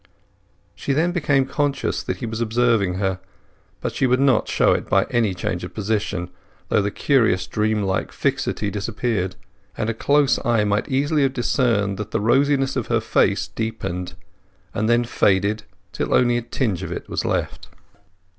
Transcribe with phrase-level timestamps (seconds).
[0.73, 3.19] She then became conscious that he was observing her;
[3.81, 6.31] but she would not show it by any change of position,
[6.69, 9.35] though the curious dream like fixity disappeared,
[9.77, 14.15] and a close eye might easily have discerned that the rosiness of her face deepened,
[14.73, 17.67] and then faded till only a tinge of it was left.